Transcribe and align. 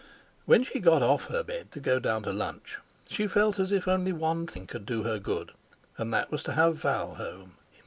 When 0.47 0.63
she 0.63 0.79
got 0.79 1.03
off 1.03 1.25
her 1.27 1.43
bed 1.43 1.71
to 1.73 1.79
go 1.79 1.99
down 1.99 2.23
to 2.23 2.33
lunch 2.33 2.79
she 3.07 3.27
felt 3.27 3.59
as 3.59 3.71
if 3.71 3.87
only 3.87 4.11
one 4.11 4.47
thing 4.47 4.65
could 4.65 4.87
do 4.87 5.03
her 5.03 5.19
good, 5.19 5.51
and 5.95 6.11
that 6.11 6.31
was 6.31 6.41
to 6.45 6.53
have 6.53 6.77
Val 6.77 7.13
home. 7.13 7.57